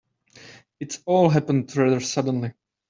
[0.79, 2.53] It all happened rather suddenly.